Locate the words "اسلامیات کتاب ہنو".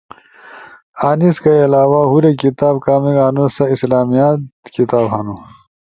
3.73-5.35